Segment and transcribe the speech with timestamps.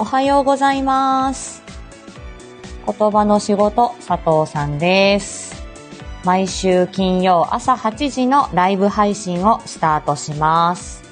[0.00, 1.60] おはようございます。
[2.86, 5.60] 言葉の仕事、佐藤さんです。
[6.24, 11.02] 毎週金曜朝8時のライブ配信をスタートします。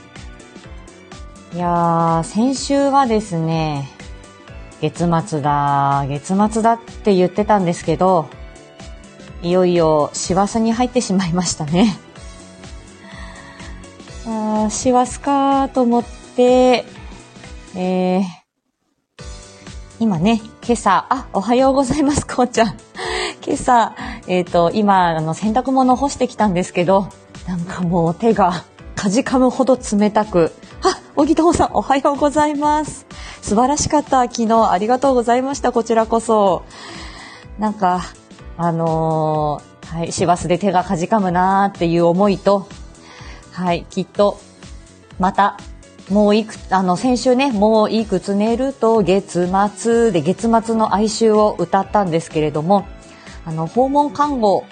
[1.52, 3.88] いやー、先週はですね、
[4.80, 8.28] 月末だ、月末だって言ってたんですけど、
[9.42, 11.98] いよいよ師走に入ってしまいましたね。
[14.26, 16.04] あー師走かーと思っ
[16.36, 16.84] て、
[17.74, 18.45] えー、
[19.98, 22.76] 今ね、今朝、あ、おはようございます、こうちゃん。
[23.46, 23.94] 今朝、
[24.26, 27.08] えっ、と、今、あの、洗濯物干してきたんですけど、
[27.48, 28.64] なんかもう手が
[28.94, 33.06] かじかむほど冷たく、あ、小木藤さん、おはようございます。
[33.40, 34.70] 素晴らしかった、昨日。
[34.70, 36.64] ありがとうございました、こちらこそ。
[37.58, 38.02] なんか、
[38.58, 42.68] あのーはい、師走で手がかじかむなーっていう思いと、
[43.52, 44.38] はい、きっと、
[45.18, 45.56] また、
[46.10, 52.86] もういく、あの、先週ね、もういくつ寝ると月末で月末の哀愁を歌ったんですけれども、
[53.44, 54.64] あの、訪問看護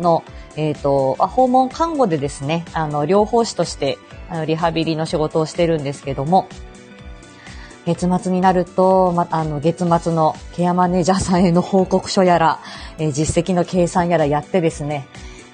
[0.00, 0.24] の、
[0.56, 6.48] えっ、とあ、訪問看護でですね、あの、療法士として、あの、リハビリの仕事をしてるんですけども、
[7.86, 12.58] 月末になると、ま、あの、月末のケアマネージャーさんへの報告書やら、
[12.98, 15.06] えー実績の計算やらやってですね、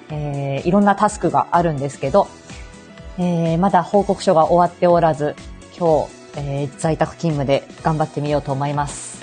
[0.09, 2.27] えーいろんなタスクがあるんですけど、
[3.17, 5.35] えーまだ報告書が終わっておらず、
[5.77, 9.21] 今日、えー在宅勤務で頑張ってみようと思います。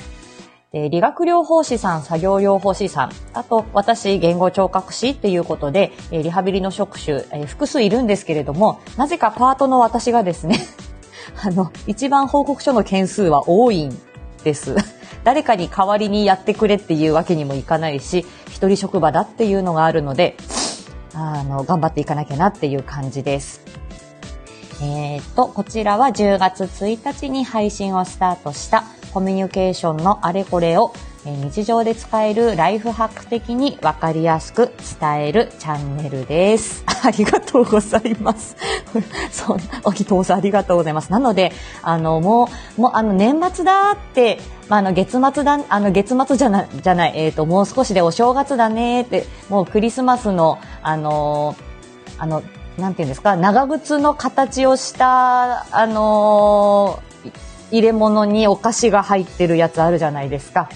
[0.72, 10.58] で理学療法士さん、作業療法士さん、あと私、言語聴覚士っていうことで、えーリハビリの職種、えー複数いるんですけれども、なぜかパートの私がですね、
[11.42, 13.98] あの、一番報告書の件数は多いん
[14.44, 14.76] です。
[15.24, 20.36] 誰かに代わりにやってくれっていうわけにもいかないし、一人職場だっていうのがあるので、
[21.12, 23.69] あの、頑張っていかなきゃなっていう感じです。
[24.82, 30.94] えーっと、こちらは10月1日に配信をスタートしたコミュニケーションのあれこれを
[31.24, 36.82] 日常で使えるライフハック的にわかりやすく伝えるチャンネルです。
[37.04, 38.56] ありがとうございます。
[39.30, 41.12] そう、おきとうさんありがとうございます。
[41.12, 41.52] なので、
[41.82, 44.40] あの、もう、もう、あの、年末だって、
[44.70, 51.70] まあ、あの、月末だ、あの、月末じゃない、じゃない、えーっと、もう少しでお正月だねって、もうクリスマスの、あのー
[52.22, 52.42] あの、
[52.80, 57.10] なんていうんですか、長靴の形をした、あのー
[57.70, 60.68] 入れ物にお菓子が入ってるやつあるじゃないですか。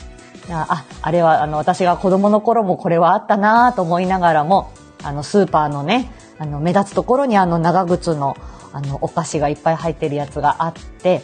[0.51, 4.71] あ、あれは、あの、私が子供の頃もこれはあったなと思いながらも、
[5.03, 8.37] あの、スーパーのね、あの、目立つところにあの、長靴の、
[8.73, 11.23] あの、お菓子がいっぱい入ってるやつがあって、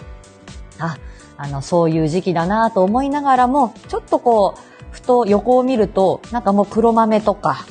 [0.79, 0.97] あ、
[1.37, 4.61] あの、そういう時期だなと思いながらも、ちょっとこう、
[4.91, 7.65] ふと横を見ると、なんかもう黒豆とか、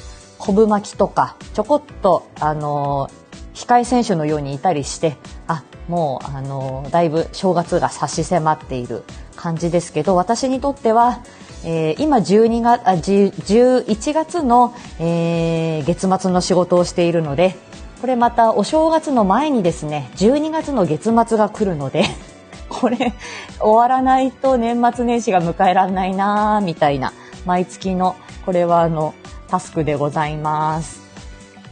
[0.50, 3.08] 昆布巻きとか、ちょこっと、あの
[3.54, 5.16] 控え選手のようにいたりして、
[5.46, 9.04] あ、もう、あのだいぶ正月が差し迫っている
[9.36, 11.22] 感じですけど、私にとっては、
[11.64, 17.56] えー今12月あ11月の、えー月末の仕事をしているので、
[18.02, 22.06] これまたお正月の前にですね、12月の月末が来るので、
[22.70, 23.14] これ
[23.60, 27.14] 終わらないと年末年始が迎えられないなみたいな
[27.46, 28.16] 毎月の
[28.48, 29.14] これはあの
[29.50, 31.02] タスクでございます。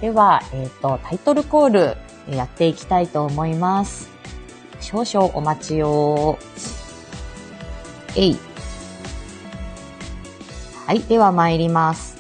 [0.02, 1.70] では、えっ、と、タイトルコー
[2.30, 4.10] ルやっていきたいと思います。
[4.80, 6.38] 少々お待ちを。
[8.16, 8.38] えい。
[10.86, 12.18] はい、では参ります。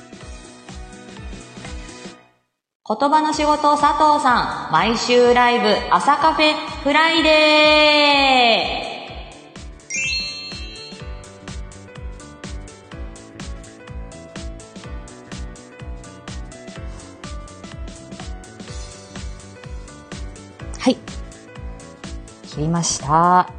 [2.89, 6.53] 言葉の仕事佐藤さん、毎週ライブ朝カフェ
[6.83, 8.86] フライデー
[22.57, 23.51] 切りました。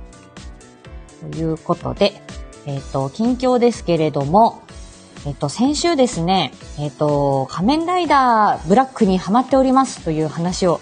[1.30, 2.20] ということで、
[2.66, 4.62] えっ、と、近況ですけれども、
[5.24, 10.80] えっ、と、先週ですね、えっ、と、仮面ライダーブラックにハマっておりますという話を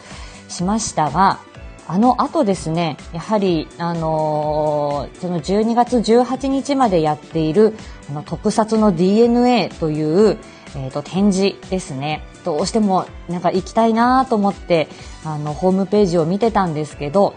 [0.49, 1.41] しましたが、
[1.87, 7.75] あの後ですね、やはり、あのーその12月18日までやっている、
[8.09, 10.39] あの、特撮の DNA という、
[10.75, 12.25] えっ、と、展示ですね。
[12.45, 14.89] どうしても、なんか行きたいなと思って、
[15.25, 17.35] あの、ホームページを見てたんですけど、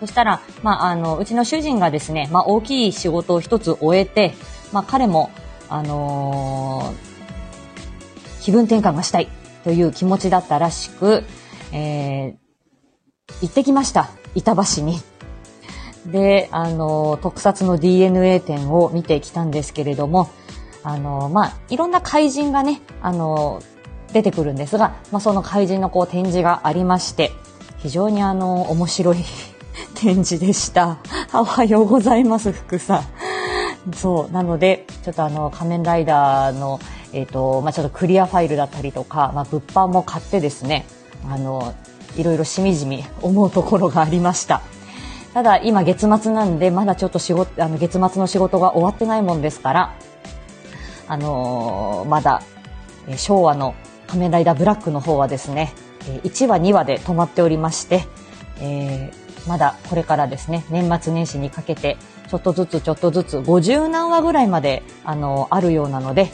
[0.00, 4.34] そしたら、まあ、あの、うちの主人がですね、まあ、大きい仕事を一つ終えて、
[4.72, 5.30] まあ、彼も、
[5.68, 7.10] あのー
[8.40, 9.28] 気分転換がしたい
[9.64, 11.24] という気持ちだったらしく、
[11.72, 12.40] えー
[13.42, 14.10] 行ってきました。
[14.34, 15.00] 板橋に。
[16.06, 20.30] で、あの、特撮の DNA 展を見てきたんですけれども、
[20.82, 23.62] あの、まあ、いろんな怪人がね、あの、
[24.12, 27.32] 出てくるんですが、まあ、その怪人のこう展示がありまして、
[27.78, 29.18] 非常にあの、面白い
[30.00, 30.96] 展示でした。
[31.34, 33.94] おはようございます、福さん。
[33.94, 36.80] そう、なので、ちょっとあの、仮面ライダーの、
[37.12, 40.86] えっ、ー、と、まあ、ちょっとクリアファイルだったりとか、まあ、物販も買ってですね、
[41.30, 41.74] あの、
[42.16, 44.62] いろいろしみじみ思うところがありました。
[45.34, 49.94] ただ、今月末なんで、まだちょっと仕事、あの、月末の仕事が終わってないもんですから、
[51.08, 52.40] あのー、まだ、
[53.06, 53.74] え昭和の
[54.06, 55.74] 仮面ライダーブラックの方はですね、
[56.24, 58.06] 1話2話で止まっておりまして、
[58.60, 61.96] えー、まだこれからですね、年末年始にかけて、
[62.28, 66.30] ちょっとずつちょっとずつ50何話ぐらいまで、あの、あるようなので、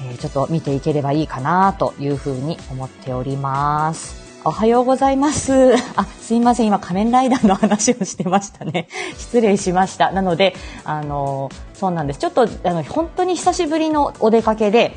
[0.00, 4.24] えー、ちょっと見ていければいいかなというふうに思っております。
[4.46, 5.74] おはようございます。
[5.96, 6.66] あ、すいません。
[6.66, 8.88] 今仮面ライダーの話をしてましたね。
[9.16, 10.10] 失礼しました。
[10.12, 10.54] なので、
[10.84, 12.18] あの、そうなんです。
[12.18, 14.96] ちょっと、あの、本当に久しぶりのお出かけで、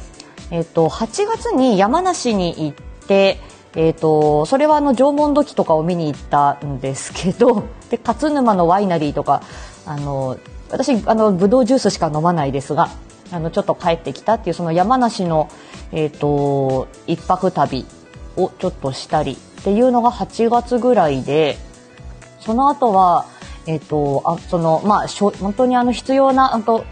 [0.52, 3.40] えっと、8月に山梨に行って、
[3.76, 9.42] え、ー、と、それはあの縄文土器とかを見に行ったんですけど、 で、勝沼のワイナリーとか、
[9.86, 10.38] あの、
[10.70, 12.90] 私、あの、ブドウジュースしか飲まないですが、
[13.32, 15.50] あの、ちょっと帰ってきたっていう、その山梨の、
[15.92, 17.86] え、ー、と、一泊旅
[18.36, 21.58] をちょっとしたりっていうのが8月ぐらいで、
[22.40, 23.26] その後は、
[23.66, 26.86] え、ー、と、あ、その、まあ、本当にあの必要な、あと、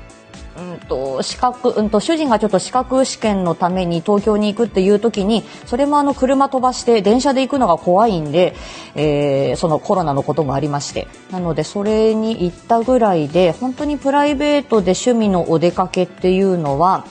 [0.58, 8.56] うんと、資格、うんと、主人がちょっと資格試験のために東京に行くっていう時に、それもあの、車飛ばして電車で行くのが怖いんで、
[8.96, 11.08] えー、そのコロナのこともありまして。
[11.32, 17.06] なので、それに行ったぐらいで、本当にプライベートで趣味のお出かけっていうのは、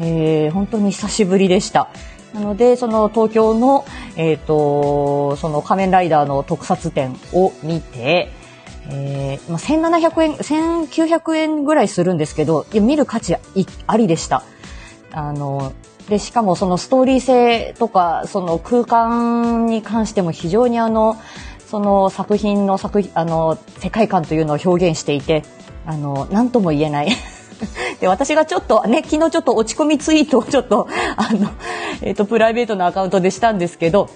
[0.00, 1.88] えー、本当に久しぶりでした。
[2.32, 3.84] なので、その東京の、
[4.16, 8.30] え、ー、と、その仮面ライダーの特撮展を見て、
[8.90, 13.36] えー、まあ、1700円、1900円ぐらいするんですけど、いや見る価値
[13.86, 14.44] ありでした。
[15.12, 15.72] あの、
[16.08, 21.16] で、しかもそのストーリー性とか、その空間に関しても非常にあの、
[21.66, 25.42] その作品の作、あの、世界観というのを表現していて、
[25.84, 27.08] あの、なんとも言えない
[28.00, 31.50] で、私がちょっとね、昨日ちょっと落ち込みツイートをちょっと、あの、
[32.02, 34.08] えっ、ー、と、プライベートのアカウントでしたんですけど、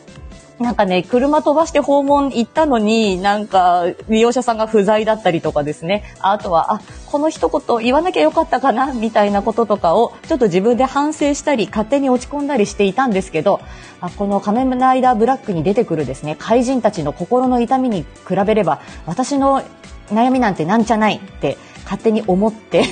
[0.61, 6.05] なんかね、車飛ばして訪問行ったのに、なんか、利用者さんが不在だったりとかですね。
[6.21, 13.61] あとは、あ、この一言言わなきゃよかったかな、みたいなこととかを、ちょっと自分で反省したり、勝手に落ち込んだりしていたんですけど、
[14.03, 19.63] あこの仮面ライダーブラックに出てくるですね、怪人たちの心の痛みに比べれば、私の
[20.09, 22.85] 悩みなんてなんじゃないって勝手に思って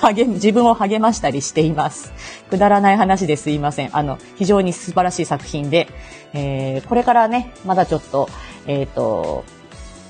[0.00, 2.12] 励自分を励ましたりしています。
[2.50, 3.96] くだらない話ですいません。
[3.96, 5.88] あの、非常に素晴らしい作品で、
[6.32, 8.28] えー、これからね、まだちょっと、
[8.66, 9.44] えっ、ー、と、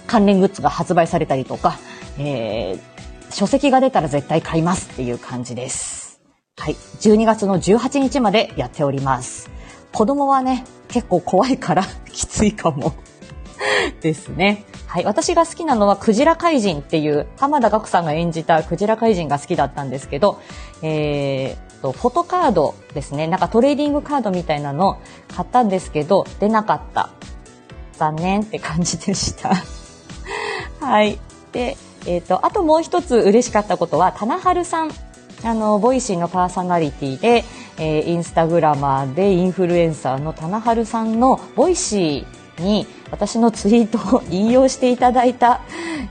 [0.07, 1.79] 関連グッズが発売されたりとか、
[2.19, 6.21] えー、書籍が出たら絶対買いますっていう感じです。
[6.59, 6.75] はい。
[6.75, 9.51] 12月の18日までやっております。
[9.93, 12.95] 子供はね、結構怖いからきついかも
[14.01, 14.65] ですね。
[14.87, 15.05] はい。
[15.05, 20.41] 私が好きなのは、クジラ怪人っていう、浜田岳さんが演じたクジラ怪人が好きだったんですけど、
[20.83, 23.27] えー、と、フォトカードですね。
[23.27, 25.01] なんかトレーディングカードみたいなの
[25.35, 27.11] 買ったんですけど、出なかった。
[27.95, 29.53] 残念って感じでした。
[30.85, 31.19] はい。
[31.53, 34.91] で、えっ、ー、と、あともう一つ嬉しかったことは、たなはるさん。
[35.45, 37.45] あの、 Voicy のパーソナリティで、
[37.79, 45.61] えー、インスタグラマーでインフルエンサーのたなはるさんの Voicy に私のツイートを引用していただいた、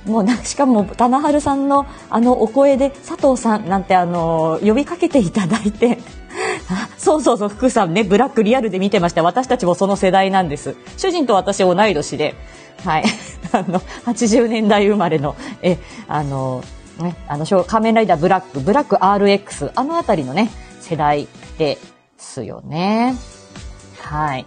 [0.05, 5.99] もうな、しかも、棚春さんのあのお声で、佐藤さんなんてあの、呼びかけていただいて、
[6.97, 9.23] そうそうそう、福さんね、ブラックリアルで見てました。
[9.23, 10.75] 私たちもその世代なんです。
[10.97, 12.35] 主人と私同い年で、
[12.83, 13.03] はい。
[13.51, 16.63] あの、80年代生まれの、え、あの、
[16.99, 20.49] ね、あの、仮面ライダーブラック、ブラック RX、あのあたりのね、
[20.79, 21.77] 世代で
[22.17, 23.15] すよね。
[24.01, 24.45] はい。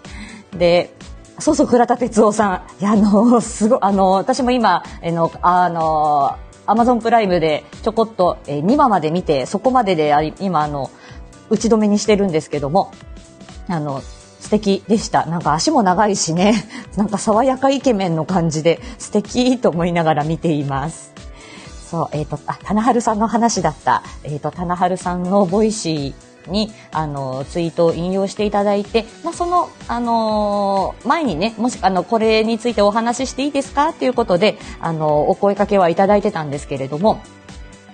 [0.57, 0.95] で、
[1.41, 2.83] そうそう、倉田てつをさん。
[2.83, 10.91] いや、あの、 すご、あの、私も今、あの、あの、アマゾンプライムでちょこっと、えー、2話まで見て、そこまでであり、今、あの、
[11.49, 12.93] 打ち止めにしてるんですけども、
[13.69, 14.03] あの、
[14.41, 15.27] 素敵でした。
[15.27, 16.55] なんか足も長いしね、
[16.97, 21.13] なんか爽やかイケメンの感じで素敵と思いながら見ています。
[21.91, 24.03] そう、えっ、ー、と、あ、たなはるさんの話だった。
[24.25, 33.91] えっ、ー、と、棚春さんのボイシー、に、あの、ツイートを引用していただいて、まあ、その、あの前にね、もし、あの、これについてお話ししていいですか？
[33.91, 37.21] っていうことで、あの、お声かけはいただいてたんですけれども、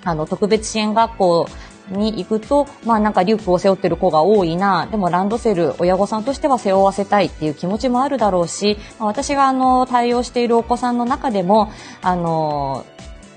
[0.05, 1.49] あの、特別支援学校
[1.91, 11.71] に行くと、まあなんかリュックを背負ってる子が多いな、でもランドセル、親御さんとしては背負わせたいっていう気持ちもあるだろうし、まあ、私があの、対応しているお子さんの中でも、
[12.01, 12.87] あの、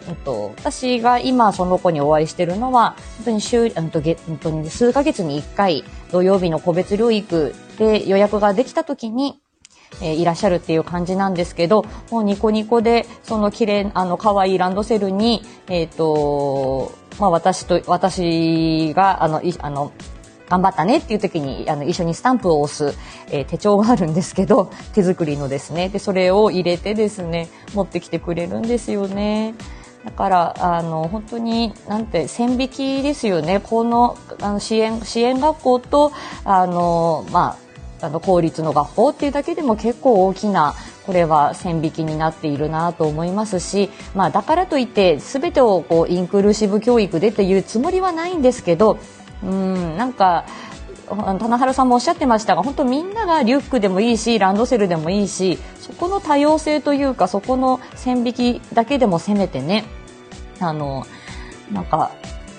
[0.07, 9.41] えっと、私が今その子にお会いしてるのは、本当に週、本当本当に数ヶ月に1回、土曜日の個別療育で予約ができた時に、
[10.01, 19.91] えー、いらっしゃるっていう感じなんですけど、もうニコニコで、その綺麗、あの、可愛いランドセルに、えっ、ー、と、まあ私と、私が、あの、いあの、
[20.49, 22.97] 頑張ったねっていう時にあの一緒にスタンプを押す、
[23.31, 29.55] えー、手帳があるんですけど手作りのですねでそれを入れてですね持ってきてくれるんですよね。
[30.07, 33.59] だからあの本当になんて線引きですよね。
[33.59, 36.13] このあの支援支援学校と
[36.45, 37.57] あのま
[38.01, 48.97] ああの公立の学校っていうだけでも結構大きなこれは線引きになっているなと思いますし、まあ、だからといって全てをこうインクルーシブ教育でっていうつもりはないんですけど
[49.43, 50.45] うんなんか
[51.07, 59.85] 棚原さんもおっしゃってましたが本当みんながリュックでもいいしランドセルでもいいしそこの多様性というかそこの線引きだけでもせめてね
[60.59, 61.05] あの
[61.71, 62.11] なんか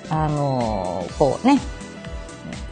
[0.09, 1.61] あのこうね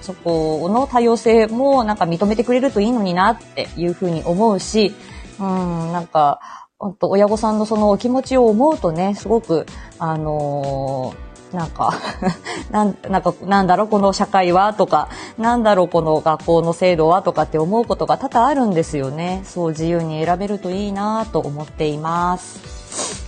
[0.01, 4.95] そこの多様性もなんか認めてくれるといいのになっていうふうに思うし、
[5.41, 6.39] うん、なんか、
[6.79, 9.67] 本当親御さんのそのお気持ちを思うとね、すごく、
[9.99, 11.27] あのー
[11.57, 11.95] なんか
[12.71, 15.09] なんなんかなんだろうこの社会はとか
[15.39, 19.43] なんだろうこの学校の制度はとかって思うことが多々あるんですよね。
[19.45, 23.26] そう自由に選べるといいなと思っています。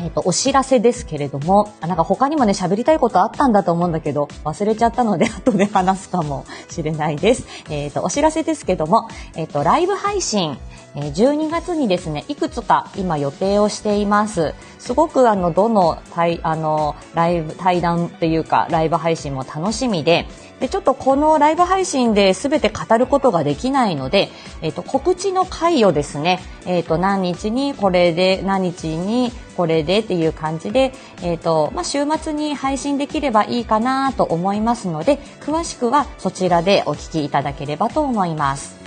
[0.00, 7.46] えっ、ー、と、お知らせですけれども、あなんか他にもね、喋りたいことあったんだと思うんだけど、忘れちゃったので、 後で話すかもしれないです。
[7.68, 10.58] えっ、ー、と、お知らせですけども、えっ、ー、と、ライブ配信、
[10.94, 14.54] え12月にですね、いくつか今予定をしています。
[14.78, 20.26] すごくあの、どの対、あの、ライブ、対談っていうか、ライブ配信も楽しみで、
[20.60, 24.28] で、ちょっとこのライブ配信で全て語ることができないので、
[24.60, 38.77] えっ、ー、と、告知の回をですね、えっ、ー、と、何日にこれで、何日にこれでっていう感じで、えっ、ー、と、まあ、週末に配信できればいいかなと思いますので、詳しくはそちらでお聞きいただければと思います。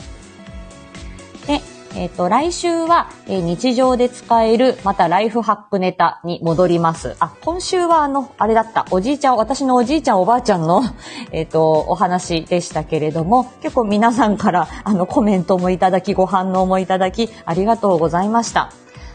[1.96, 7.16] えっ、ー、と、来週は、えー、日常で使える、またライフハックネタに戻ります。
[7.20, 10.84] あ、今週はあの、あれだった、おじいちゃん、私のおじいちゃん、おばあちゃんの、
[11.32, 18.72] えっ、と、お話でしたけれども、結構皆さんから、あの、コメントもいただき、ご反応もいただき、ありがとうございました。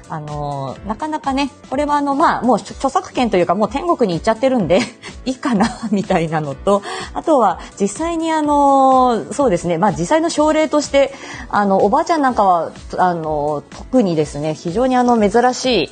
[0.08, 4.80] あのなかなかね、これはあの、まあ、もう著作権というかもう天国に行っちゃってるんで
[5.26, 6.82] いいかな、みたいなのと、
[7.12, 11.12] あとは実際にあの、そうですね、まあ実際の症例として、
[11.48, 15.90] あの、おばあちゃんなんかは、あの、特にですね、非常にあの、珍しい、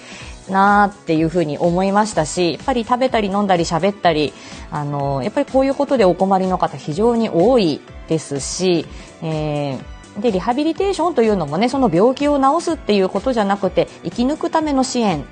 [0.51, 4.35] なっていうふうに思いましたしやっぱり食べたり飲んだり喋ったり
[4.71, 8.85] あのやっぱりこういうことでお困りの方非常に多いですし、
[9.23, 15.25] えーでリハビリテーションというのもねその病気を治すっていうことじゃなくて生き抜くための支援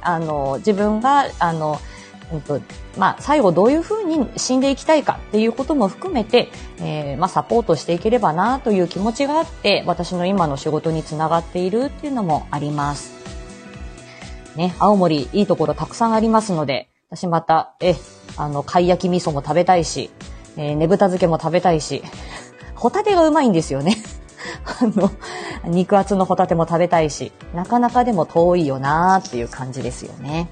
[0.00, 1.78] あの自分があの、
[2.32, 2.60] うんと
[2.96, 13.22] まあ、最後どういうふうに死んでいきたいかっていうことも含めて、えー、まあ、サポートしていければなという気持ちがあって私の今の仕事につながっているっていうのもあります。
[14.56, 17.94] ね、青森いいところたくさんありますので私またえ
[18.36, 20.10] あの貝焼き味噌も食べたいし、
[20.58, 22.02] えー、ねぶた漬けも食べたいし
[22.82, 23.96] ホタテがうまいんですよね。
[24.66, 25.08] あの、
[25.66, 30.48] 肉厚のホタテも食べたいし、なかなかでも遠いよなーっていう感じですよね。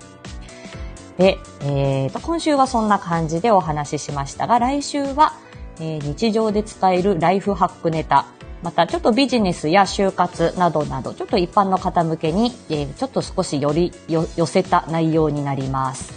[1.18, 5.32] で、えーと、今週はそんな感じでお話ししましたが、来週は、
[5.80, 8.26] えー、日常で使えるライフハックネタ、
[8.62, 16.12] またちょっとビジネスや就活などなど、ちょっと一般の方向けに、えー、ちょっと少しより寄せた内容になります。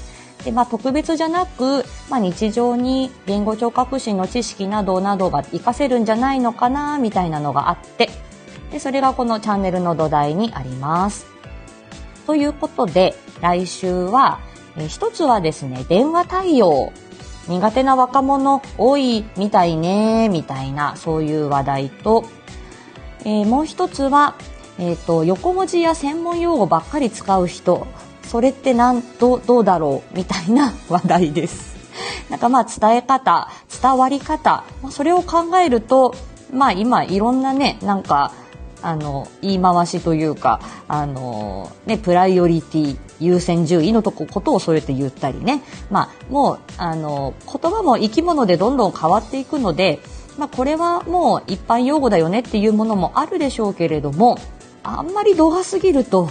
[0.45, 8.07] で、まあ、特別じゃなく、まあ、日常に言語聴覚士の知識などなどが活かせるんじゃないのかな、みたいなのがあって、
[8.71, 11.25] で、それがこのチャンネルの土台にあります。
[12.27, 14.41] ということで、来週は、
[14.77, 16.93] え一つはですね、電話対応。
[17.47, 22.25] 苦手な若者多いみたいね、みたいな、そういう話題と、
[23.21, 24.35] えー、もう一つは、
[24.77, 27.87] えっ、ー、と、横文字や専門用語ばっかり使う人、
[28.21, 31.72] それってなんどどうだろうみたいな話題です。
[32.29, 33.49] なんかまあ伝え方、
[33.81, 36.15] 伝わり方、まあ、それを考えると、
[36.51, 38.31] まあ今いろんなね、なんか、
[38.81, 40.59] あの、言い回しというか、
[40.89, 45.63] あの、ね、プライオリティ、優先順位のとこ、ことをそうやって言ったりね。
[45.89, 50.01] まあ、もう、あの、言葉も生き物でどんどん変わっていくので、
[50.37, 54.37] まあ、これはもう一般用語だよねっていうものもあるでしょうけれども、
[54.83, 56.27] あんまり度が過ぎると、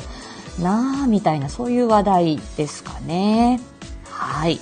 [0.61, 3.61] なあみたいなそういう話題ですかね。
[4.11, 4.61] はい。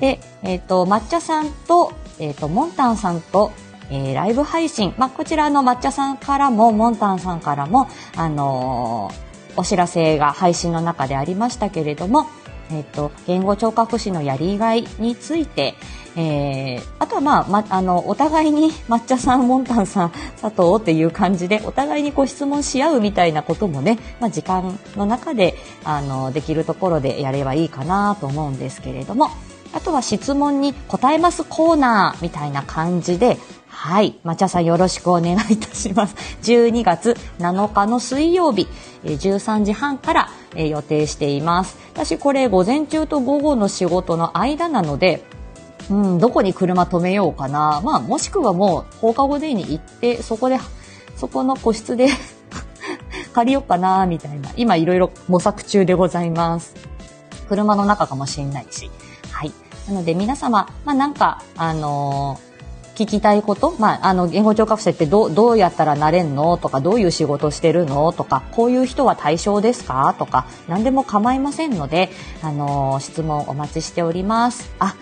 [0.00, 3.52] で、えっ、ー、と、抹茶さんと、えっ、ー、と、モンタンさんと、
[3.90, 12.26] えー、ライブ配信、まあ、こちらの抹茶さんからも、モンタンさんからも、あのー、お知らせが配信の中でありましたけれども、
[12.70, 15.74] えっ、と、言語聴覚士のやりがいについて、
[16.16, 29.30] えー、あとはまあ、ま、あの、お互いに抹茶さん、モンタンさん、佐藤っていう感じで、お互いにこ質問し合うみたいなこともね、まあ、時間の中で、あの、できるところでやればいいかなと思うんですけれども、
[29.74, 34.18] あとは質問に答えますコーナーみたいな感じで、はい。
[34.24, 36.14] 抹茶さんよろしくお願いいたします。
[36.42, 38.68] 12月7日の水曜日、
[39.04, 41.76] 13時半から予定しています。
[41.92, 45.24] 私これ午前中と午後の仕事の間なので、
[45.90, 47.82] うん、どこに車止めようかな。
[47.84, 50.58] まあ、もしくはもう放課後デイに行って、そこで、
[51.16, 52.08] そこの個室で
[53.34, 54.50] 借りようかな、みたいな。
[54.56, 56.74] 今いろいろ模索中でございます。
[57.48, 58.88] 車の中かもしれないし。
[59.88, 62.54] なので皆様、まあなんか、あのー
[62.94, 66.56] 聞きたいこと、まあ、あの、言語聴覚士ってどどうやったらなれんの？
[66.58, 68.12] とか、どういう仕事してるの？
[68.12, 70.14] とか、こういう人は対象ですか？
[70.18, 72.10] とか、何でも構いませんので、
[72.40, 74.72] あのー、質問お待ちしております。
[74.78, 74.94] あ、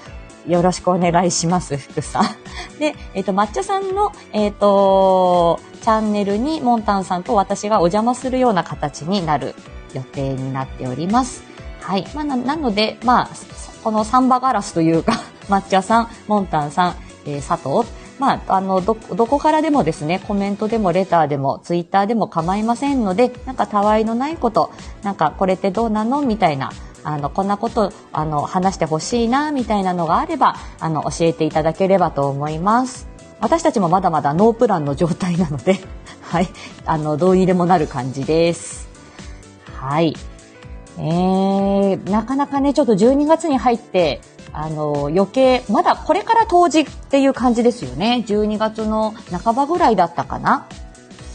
[0.48, 2.24] よろしくお願いします、福さん。
[2.80, 9.54] で、えっ、ー、と、抹茶さんの、えっ、ー、と、チャンネルにモンタンさんと私がお邪魔するような形になる
[9.92, 11.42] 予定になっております。
[11.82, 12.06] はい。
[12.14, 13.34] まあ、ななので、まあ、
[13.82, 16.94] このサンバガラスというか、 抹茶さん、モンタンさん、
[17.26, 24.70] えー、佐藤、まあ、あの、ど、どこからでもですね、コメントでもレターでもツイッターでも構いませんので、なんかたわいのないこと、
[25.02, 26.70] なんかこれってどうなのみたいな、
[27.04, 33.08] あの、こんなこと、あの、話してほしいな、みたいなのがあれば、あの、教えていただければと思います。
[33.40, 35.80] 私たちもまだまだノープランの状態なので、
[36.22, 36.48] はい、
[36.86, 38.88] あの、どうにでもなる感じです。
[39.74, 40.14] はい。
[40.98, 41.51] えー、
[41.96, 44.20] なかなかね、ちょっと12月に入って、
[44.52, 48.24] あの、余計、まだこれから冬至っていう感じですよね。
[48.26, 50.66] 12月の半ばぐらいだったかな。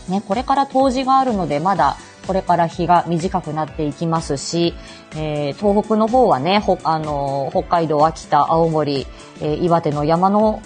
[0.07, 1.97] ね、これから冬至があるので、まだ
[2.27, 4.73] これから日が短くなっていきますし、
[5.15, 9.07] えー、東北の方はね、あの北海道、秋田、青森、
[9.41, 10.61] えー、岩手の山の、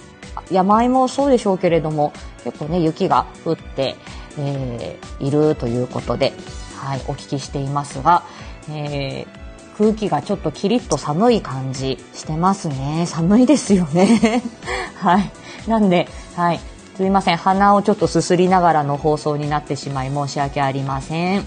[0.50, 2.12] 山あいもそうでしょうけれども、
[2.44, 3.96] 結構ね、雪が降って、
[4.38, 6.32] えー、いるということで、
[6.76, 8.24] はい、お聞きしていますが、
[8.68, 9.41] えー
[9.82, 13.04] 空気がちょっとキリッと寒い感じしてますね。
[13.08, 14.40] 寒いですよね。
[14.94, 15.32] はい。
[15.66, 16.60] なんで、はい。
[16.96, 17.36] すいません。
[17.36, 21.44] 鼻をちょっとすすりながらの放送になってしまい申し訳ありません。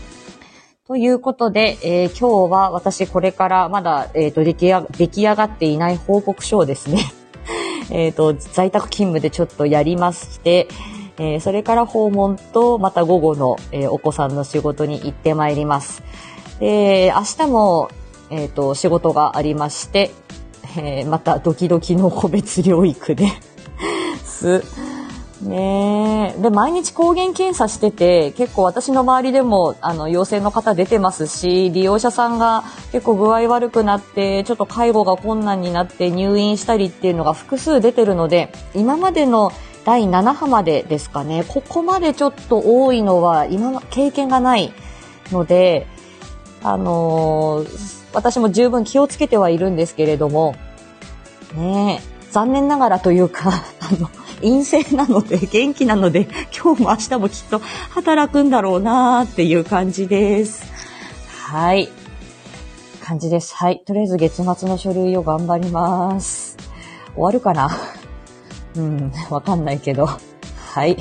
[0.85, 6.99] ということで、えー、今日は私これからまだ、えっ、ー、と出来、出来上がっていない報告書をですね、
[7.89, 10.67] えっと、在宅勤務でちょっとやりまして、
[11.19, 16.03] えー、それから訪問と、また午後の、えお子さんの仕事に行ってまいります。
[16.59, 17.89] で、明日も、
[18.29, 20.11] えっ、ー、と、仕事がありまして、
[20.77, 23.27] えー、またドキドキの個別療育で
[24.23, 24.63] す。
[25.41, 39.51] ねえで、毎日抗原検査してて、結構私の周りでも、あの、陽性の方出てますし、利用者さんが結構具合悪くなって、ちょっと介護が困難になって入院したりっていうのが複数出てるので、今までの
[39.83, 44.73] 第7波までですかね、ここまでちょっと多いのは、今、経験がない
[45.31, 45.85] ので、
[46.63, 50.55] あのー私も十分気をつけてはいるんですけれども、
[51.55, 52.01] ね
[52.31, 53.49] 残念ながらというか、
[53.79, 54.09] あの、
[54.41, 60.65] 陰性なので、元気なので、 今日も明日もきっと働くんだろうなーっていう感じです。
[61.47, 61.87] はい。
[63.01, 63.55] 感じです。
[63.55, 63.81] はい。
[63.85, 66.57] とりあえず月末の書類を頑張ります。
[67.13, 67.69] 終わるかな？
[68.75, 70.09] うん、わかんないけど。
[70.73, 70.97] はい。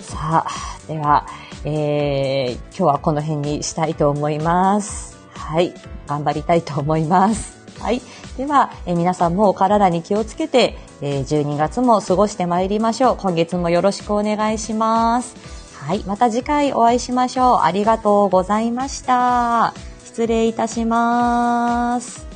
[0.00, 0.46] さあ、
[0.88, 1.26] では、
[1.64, 5.15] えー、今日はこの辺にしたいと思います。
[5.46, 5.72] はい。
[6.08, 7.56] 頑張りたいと思います。
[7.80, 8.02] はい。
[8.36, 13.16] では、え皆さんもお体に気をつけて、え12月も過ごしてまいりましょう。
[13.16, 15.36] 今月もよろしくお願いします。
[15.78, 16.02] はい。
[16.04, 17.58] また次回お会いしましょう。
[17.62, 19.72] ありがとうございました。
[20.04, 22.26] 失礼いたします。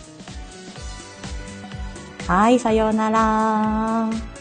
[2.29, 4.39] はい、さようなら。